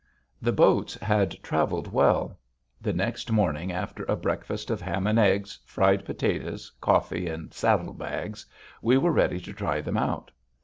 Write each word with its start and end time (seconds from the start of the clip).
The 0.41 0.51
boats 0.51 0.95
had 0.95 1.33
traveled 1.43 1.93
well. 1.93 2.39
The 2.81 2.91
next 2.91 3.31
morning, 3.31 3.71
after 3.71 4.03
a 4.05 4.15
breakfast 4.15 4.71
of 4.71 4.81
ham 4.81 5.05
and 5.05 5.19
eggs, 5.19 5.59
fried 5.63 6.05
potatoes, 6.05 6.71
coffee, 6.81 7.27
and 7.27 7.53
saddle 7.53 7.93
bags, 7.93 8.47
we 8.81 8.97
were 8.97 9.11
ready 9.11 9.39
to 9.41 9.53
try 9.53 9.79
them 9.79 9.97
out. 9.97 10.31